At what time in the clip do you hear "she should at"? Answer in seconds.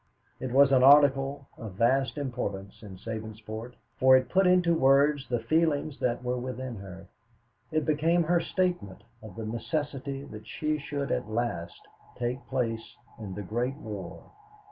10.47-11.29